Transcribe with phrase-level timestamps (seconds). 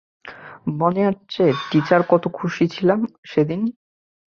[0.79, 3.61] মনে আছে, টিচার কত খুশি ছিলাম আমি সেদিন?